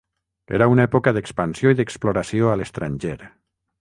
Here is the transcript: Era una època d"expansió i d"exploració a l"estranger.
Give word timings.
Era 0.59 0.67
una 0.75 0.85
època 0.87 1.13
d"expansió 1.17 1.73
i 1.75 1.79
d"exploració 1.81 2.51
a 2.53 2.57
l"estranger. 2.59 3.17